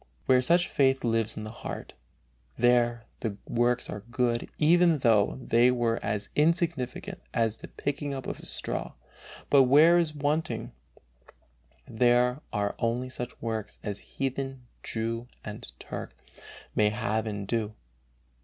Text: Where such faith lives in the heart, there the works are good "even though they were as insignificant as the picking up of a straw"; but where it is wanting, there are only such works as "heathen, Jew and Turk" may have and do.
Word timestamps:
Where 0.25 0.41
such 0.41 0.67
faith 0.67 1.03
lives 1.03 1.37
in 1.37 1.43
the 1.43 1.51
heart, 1.51 1.93
there 2.57 3.05
the 3.19 3.37
works 3.47 3.87
are 3.87 3.99
good 4.09 4.49
"even 4.57 4.97
though 4.97 5.37
they 5.39 5.69
were 5.69 5.99
as 6.01 6.27
insignificant 6.35 7.21
as 7.35 7.57
the 7.57 7.67
picking 7.67 8.11
up 8.11 8.25
of 8.25 8.39
a 8.39 8.45
straw"; 8.47 8.93
but 9.51 9.65
where 9.65 9.99
it 9.99 10.01
is 10.01 10.15
wanting, 10.15 10.71
there 11.87 12.41
are 12.51 12.73
only 12.79 13.11
such 13.11 13.39
works 13.43 13.77
as 13.83 13.99
"heathen, 13.99 14.65
Jew 14.81 15.27
and 15.45 15.71
Turk" 15.77 16.15
may 16.73 16.89
have 16.89 17.27
and 17.27 17.47
do. 17.47 17.75